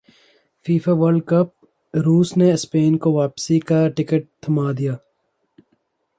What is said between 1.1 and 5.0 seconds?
cup روس نے Spain کو واپسی کا ٹکٹ تھمادیا